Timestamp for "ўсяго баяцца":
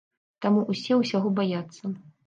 1.03-1.83